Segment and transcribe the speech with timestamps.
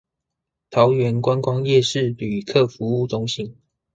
[0.71, 3.55] 桃園觀光夜市旅客服務中心